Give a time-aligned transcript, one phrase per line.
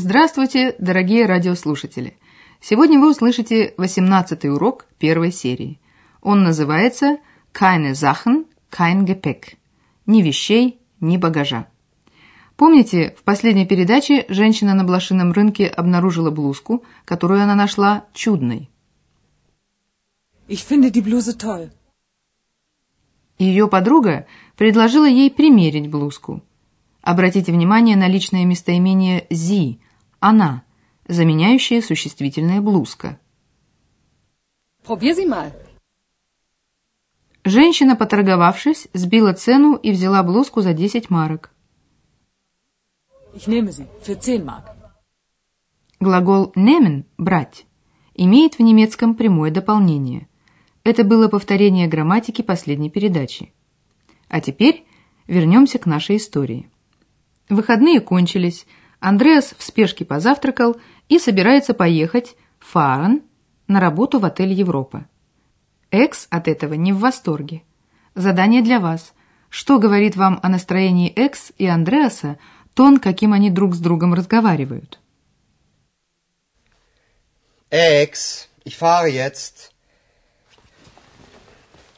[0.00, 2.16] Здравствуйте, дорогие радиослушатели!
[2.60, 5.80] Сегодня вы услышите 18 урок первой серии.
[6.22, 7.18] Он называется
[7.52, 9.56] «Keine Sachen, kein Gepäck»–
[10.06, 11.66] «Ни вещей, ни багажа».
[12.54, 18.70] Помните, в последней передаче женщина на блошином рынке обнаружила блузку, которую она нашла чудной.
[20.46, 21.72] Ich finde die Bluse toll.
[23.36, 26.44] Ее подруга предложила ей примерить блузку.
[27.02, 29.80] Обратите внимание на личное местоимение «зи»–
[30.20, 30.64] «она»,
[31.06, 33.18] заменяющее существительное «блузка».
[37.44, 41.50] Женщина, поторговавшись, сбила цену и взяла блузку за 10 марок.
[43.34, 44.64] Ich nehme sie für 10 Mark.
[46.00, 47.66] Глагол «nehmen»– «брать»
[48.14, 50.28] имеет в немецком прямое дополнение.
[50.82, 53.52] Это было повторение грамматики последней передачи.
[54.28, 54.86] А теперь
[55.26, 56.68] вернемся к нашей истории.
[57.48, 58.66] Выходные кончились,
[59.00, 60.76] Андреас в спешке позавтракал
[61.08, 63.22] и собирается поехать, фарен,
[63.68, 65.06] на работу в отель «Европа».
[65.90, 67.62] Экс от этого не в восторге.
[68.14, 69.14] Задание для вас.
[69.48, 72.38] Что говорит вам о настроении Экс и Андреаса
[72.74, 74.98] тон, каким они друг с другом разговаривают?
[77.70, 79.72] Ex, ich fahre jetzt.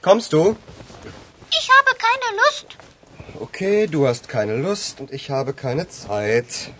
[0.03, 0.57] Kommst du?
[1.51, 2.77] Ich habe keine Lust.
[3.39, 6.71] Okay, du hast keine Lust und ich habe keine Zeit.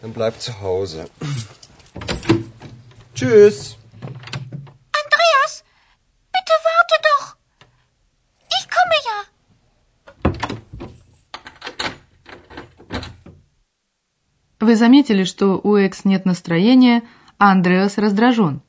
[0.00, 1.08] Dann bleib zu Hause.
[3.14, 3.76] Tschüss.
[5.00, 5.64] Andreas,
[6.32, 7.36] bitte warte doch.
[8.56, 9.18] Ich komme ja.
[14.60, 17.02] Вы заметили, что у Экс нет настроения,
[17.38, 18.62] а Андреас раздражен.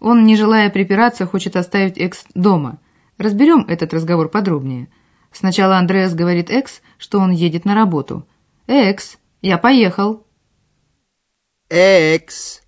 [0.00, 2.78] Он, не желая припираться, хочет оставить Экс дома.
[3.16, 4.88] Разберем этот разговор подробнее.
[5.32, 8.26] Сначала Андреас говорит Экс, что он едет на работу.
[8.66, 10.27] «Экс, я поехал».
[11.70, 12.62] Ex,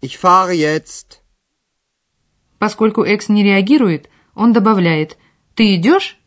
[0.00, 1.22] ich fahre jetzt.
[2.58, 5.16] Поскольку Экс не реагирует, он добавляет
[5.54, 6.18] «Ты идешь?»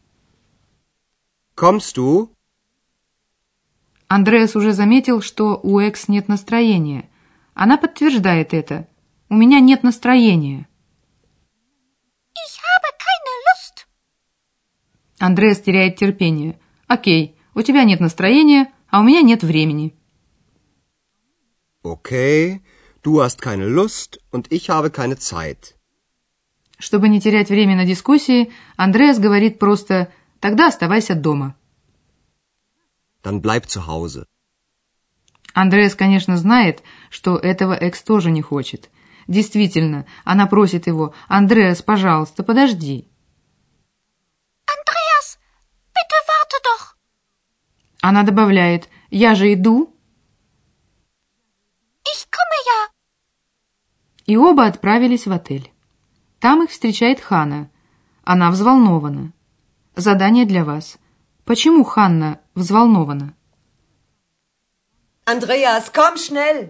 [1.58, 2.30] Kommst du?
[4.08, 7.10] Андреас уже заметил, что у Экс нет настроения.
[7.54, 8.88] Она подтверждает это.
[9.28, 10.70] «У меня нет настроения».
[12.36, 13.86] Ich habe keine Lust.
[15.20, 16.58] Андреас теряет терпение.
[16.88, 19.94] «Окей, у тебя нет настроения, а у меня нет времени».
[21.86, 22.62] Okay,
[23.04, 25.76] du hast keine Lust und ich habe keine Zeit.
[26.80, 31.56] Чтобы не терять время на дискуссии, Андреас говорит просто «Тогда оставайся дома».
[33.22, 34.26] Dann bleib zu Hause.
[35.54, 36.82] Андреас, конечно, знает,
[37.12, 38.90] что этого Экс тоже не хочет.
[39.28, 43.08] Действительно, она просит его «Андреас, пожалуйста, подожди».
[44.66, 45.38] Andreas,
[45.94, 46.96] bitte warte doch.
[48.02, 49.96] Она добавляет «Я же иду».
[52.14, 52.80] Ich komme ja.
[54.26, 55.72] И оба отправились в отель.
[56.40, 57.70] Там их встречает Хана.
[58.24, 59.34] Она взволнована.
[59.96, 60.98] Задание для вас.
[61.46, 63.34] Почему Ханна взволнована?
[65.26, 66.70] Andreas, komm schnell!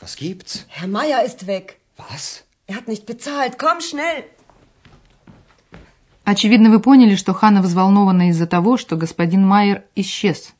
[0.00, 0.66] Was gibt's?
[0.68, 1.78] Herr Meier ist weg.
[1.96, 2.44] Was?
[2.66, 3.58] Er hat nicht bezahlt.
[3.58, 4.24] Komm schnell!
[6.24, 10.52] Очевидно, вы поняли, что Ханна взволнована из-за того, что господин Майер исчез.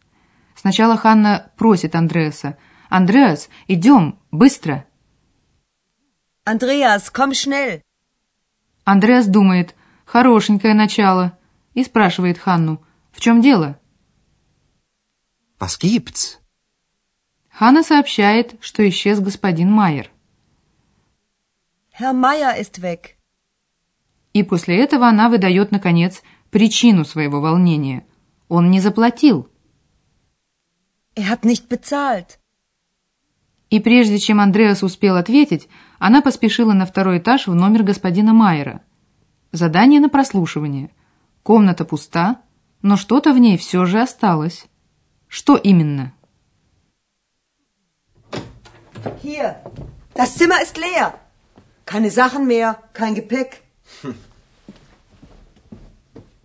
[0.54, 2.56] Сначала Ханна просит Андреаса.
[2.88, 4.87] «Андреас, идем, быстро!»
[6.52, 7.82] Andreas, komm schnell!
[8.84, 9.74] Андреас думает,
[10.06, 11.38] хорошенькое начало,
[11.74, 12.82] и спрашивает Ханну,
[13.12, 13.78] в чем дело?
[15.60, 16.38] Was gibt's?
[17.50, 20.10] Ханна сообщает, что исчез господин Майер.
[21.98, 23.16] Herr Meier ist weg.
[24.32, 28.06] И после этого она выдает, наконец, причину своего волнения.
[28.48, 29.50] Он не заплатил.
[31.14, 32.38] Er hat nicht bezahlt.
[33.70, 35.68] И прежде чем Андреас успел ответить,
[35.98, 38.82] она поспешила на второй этаж в номер господина Майера.
[39.52, 40.90] Задание на прослушивание.
[41.42, 42.40] Комната пуста,
[42.82, 44.66] но что-то в ней все же осталось.
[45.28, 46.12] Что именно?
[49.22, 49.62] Hier,
[50.14, 51.14] das Zimmer ist leer.
[51.84, 53.62] Keine Sachen mehr, kein Gepäck.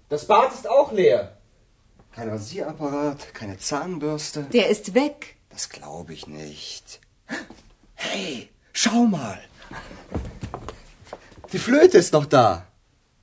[0.09, 1.37] Das Bad ist auch leer.
[2.15, 4.43] Kein Rasierapparat, keine Zahnbürste.
[4.53, 5.37] Der ist weg.
[5.49, 6.99] Das glaube ich nicht.
[8.15, 9.39] Hey, schau mal.
[11.51, 12.47] Die Flöte ist noch da.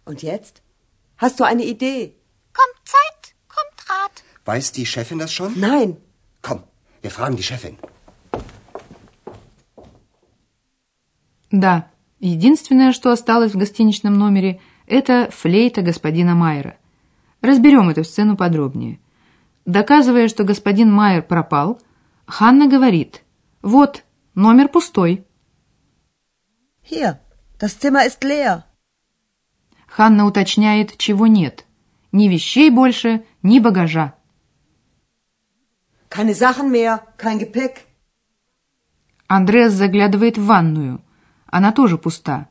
[0.04, 0.54] Und jetzt?
[1.22, 2.00] Hast du eine Idee?
[2.58, 3.22] Kommt Zeit,
[3.54, 4.16] kommt Rat.
[4.50, 5.52] Weiß die Chefin das schon?
[5.68, 5.96] Nein.
[6.42, 6.60] Komm,
[7.02, 7.76] wir fragen die Chefin.
[11.52, 11.88] Да,
[12.18, 16.76] единственное, что осталось в гостиничном номере, это флейта господина Майера.
[17.42, 18.98] Разберем эту сцену подробнее.
[19.66, 21.80] Доказывая, что господин Майер пропал,
[22.26, 23.22] Ханна говорит,
[23.62, 24.04] вот,
[24.40, 25.26] номер пустой.
[26.82, 27.20] Hier,
[27.58, 28.64] das Zimmer ist leer.
[29.86, 31.66] Ханна уточняет, чего нет.
[32.12, 34.14] Ни вещей больше, ни багажа.
[36.08, 37.74] Keine Sachen mehr, kein Gepäck.
[39.28, 41.02] Андреас заглядывает в ванную.
[41.46, 42.48] Она тоже пуста.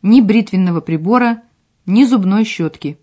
[0.00, 1.42] Ни бритвенного прибора,
[1.86, 2.98] ни зубной щетки.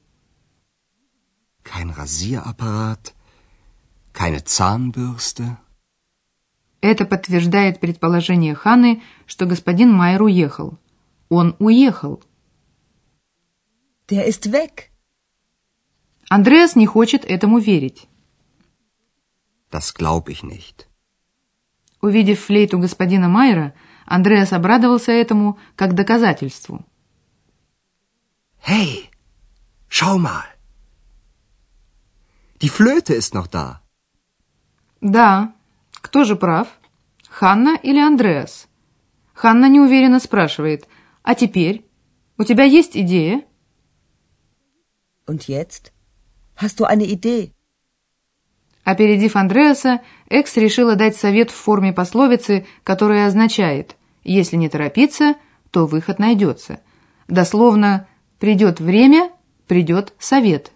[1.64, 3.14] Kein Rasierapparat,
[4.14, 5.58] keine Zahnbürste.
[6.82, 10.78] Это подтверждает предположение Ханны, что господин Майер уехал.
[11.28, 12.24] Он уехал.
[14.08, 14.90] Der ist weg.
[16.30, 18.08] Андреас не хочет этому верить.
[19.72, 20.88] Das glaub ich nicht.
[22.02, 23.74] Увидев флейту господина Майера,
[24.06, 26.86] Андреас обрадовался этому как доказательству.
[28.66, 29.10] Hey,
[29.90, 30.46] schau mal.
[32.62, 33.82] Die Flöte ist noch da.
[35.02, 35.54] Да,
[36.02, 36.68] кто же прав?
[37.30, 38.68] Ханна или Андреас?
[39.34, 40.88] Ханна неуверенно спрашивает,
[41.24, 41.86] а теперь?
[42.38, 43.44] У тебя есть идея?
[45.28, 45.92] Und jetzt?
[46.56, 47.54] Hast du eine Idee?
[48.84, 55.36] Опередив Андреаса, Экс решила дать совет в форме пословицы, которая означает «если не торопиться,
[55.70, 56.82] то выход найдется».
[57.28, 58.08] Дословно
[58.40, 59.32] «придет время,
[59.68, 60.72] придет совет».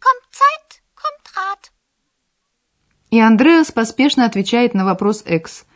[0.00, 1.70] Kommt Zeit, kommt Rat.
[3.12, 5.66] И Андреас поспешно отвечает на вопрос Экс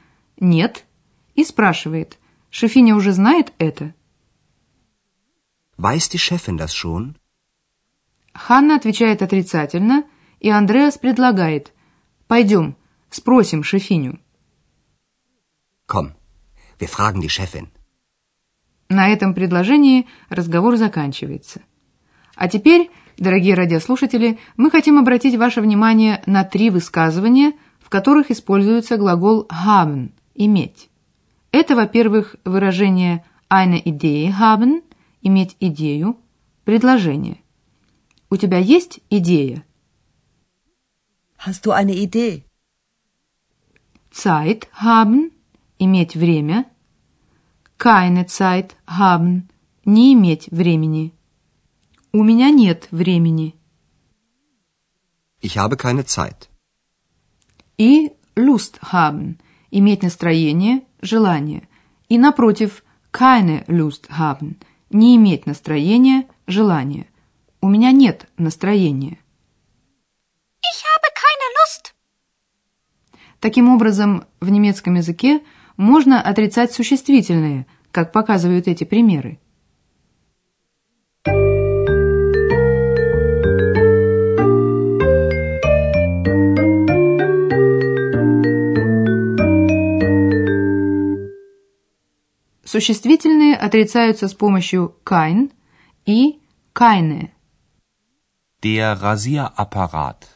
[0.40, 0.86] «нет»
[1.34, 2.18] и спрашивает
[2.48, 3.92] «Шефиня уже знает это?»
[5.76, 7.14] Weiß die Chefin das schon?
[8.32, 10.04] Ханна отвечает отрицательно,
[10.40, 11.74] и Андреас предлагает
[12.26, 12.74] «Пойдем,
[13.10, 14.18] спросим Шефиню».
[15.86, 16.14] Komm,
[16.80, 17.68] wir fragen die Chefin.
[18.88, 21.60] На этом предложении разговор заканчивается.
[22.36, 28.98] А теперь, дорогие радиослушатели, мы хотим обратить ваше внимание на три высказывания, в которых используется
[28.98, 30.90] глагол haben– иметь.
[31.50, 34.82] Это, во-первых, выражение eine Idee haben–
[35.22, 36.18] иметь идею,
[36.64, 37.38] предложение.
[38.28, 39.64] У тебя есть идея?
[41.38, 42.42] Hast du eine Idee?
[44.12, 45.30] Zeit haben–
[45.78, 46.66] иметь время.
[47.78, 49.48] Keine Zeit haben–
[49.86, 51.15] не иметь времени.
[52.18, 53.54] У меня нет времени.
[55.42, 56.48] Ich habe keine Zeit.
[57.76, 59.38] И Lust haben–
[59.70, 61.68] иметь настроение, желание.
[62.08, 62.82] И напротив,
[63.12, 64.56] keine Lust haben–
[64.90, 67.06] не иметь настроения, желания.
[67.60, 69.18] У меня нет настроения.
[70.62, 71.92] Ich habe keine Lust.
[73.40, 75.42] Таким образом, в немецком языке
[75.76, 79.38] можно отрицать существительные, как показывают эти примеры.
[92.76, 95.50] Существительные отрицаются с помощью kein
[96.04, 96.42] и
[96.74, 97.30] keine.
[98.62, 100.26] Der Rasierapparat.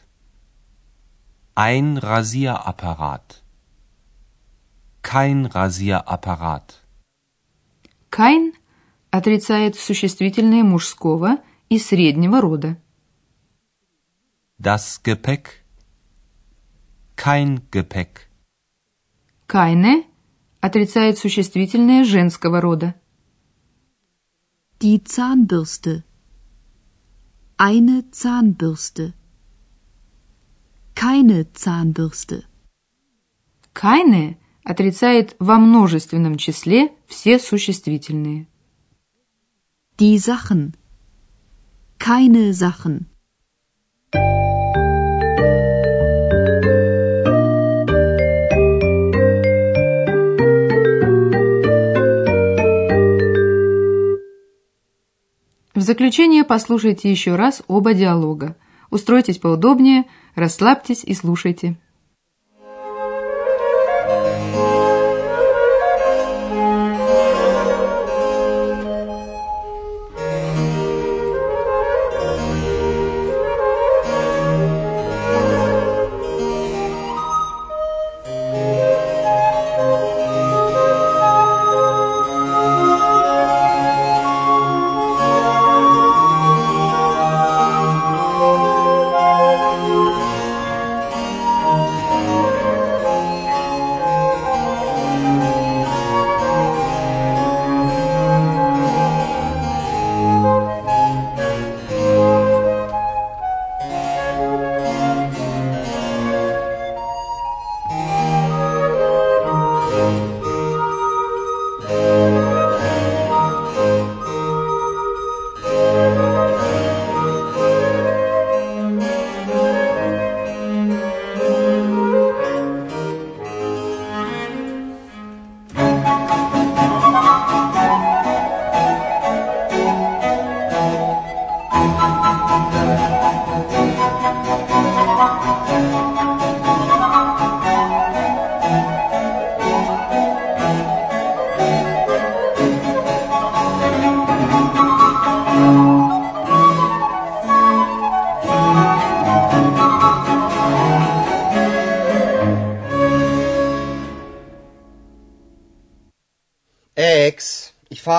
[1.53, 3.43] Ein Rasierapparat.
[5.03, 6.79] Kein Rasierapparat.
[8.09, 8.53] Kein
[9.11, 11.37] отрицает существительные мужского
[11.69, 12.75] и среднего рода.
[14.57, 15.63] Das Gepäck.
[17.15, 18.31] Kein Gepäck.
[19.45, 20.10] Keine
[20.61, 22.95] отрицает существительные женского рода.
[24.79, 26.03] Die Zahnbürste.
[27.57, 29.13] Eine Zahnbürste.
[30.95, 32.45] Keine Zahnbürste.
[33.73, 38.47] Keine отрицает во множественном числе все существительные.
[39.99, 40.75] Die Sachen.
[41.97, 43.07] Keine Sachen.
[55.81, 58.55] В заключение послушайте еще раз оба диалога.
[58.91, 61.75] Устройтесь поудобнее, расслабьтесь и слушайте.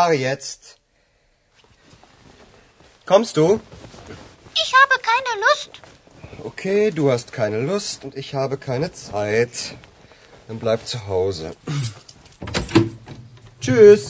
[0.02, 0.62] Fahre jetzt.
[3.06, 3.60] Kommst du?
[4.62, 5.72] Ich habe keine Lust.
[6.50, 9.54] Okay, du hast keine Lust und ich habe keine Zeit.
[10.48, 11.46] Dann bleib zu Hause.
[13.60, 14.04] Tschüss.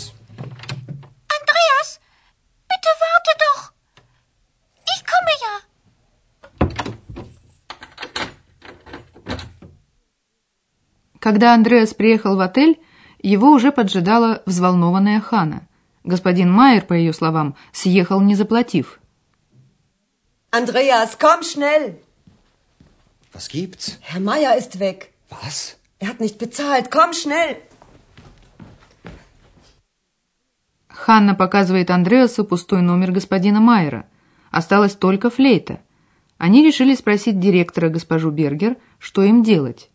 [1.38, 1.88] Andreas,
[2.70, 3.60] bitte warte doch.
[4.92, 5.54] Ich komme ja.
[11.20, 12.80] Когда Андреас приехал в отель,
[13.34, 15.60] его уже поджидала взволнованная Хана.
[16.04, 18.98] Господин Майер, по ее словам, съехал не заплатив.
[20.50, 21.94] Andreas, komm schnell.
[23.32, 23.98] Was gibt's?
[24.02, 25.12] Herr Meier ist weg.
[25.30, 25.76] Was?
[25.98, 26.90] Er hat nicht bezahlt.
[26.90, 27.56] Komm schnell.
[30.88, 34.06] Ханна показывает Андреасу пустой номер господина Майера.
[34.50, 35.80] Осталась только флейта.
[36.36, 39.90] Они решили спросить директора госпожу Бергер, что им делать.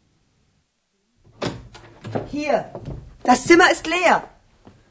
[2.32, 2.66] Hier.
[3.24, 4.24] Das Zimmer ist leer.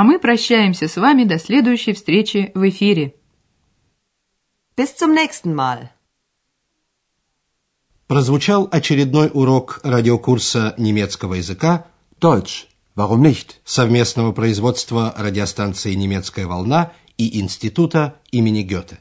[0.00, 3.16] А мы прощаемся с вами до следующей встречи в эфире.
[4.74, 5.90] Bis zum nächsten Mal.
[8.06, 11.86] Прозвучал очередной урок радиокурса немецкого языка
[12.18, 12.68] Deutsch.
[12.96, 13.56] Warum nicht?
[13.66, 19.00] совместного производства радиостанции «Немецкая волна» и Института имени Гёте.